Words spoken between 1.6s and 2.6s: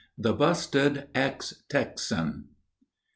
TEXAN.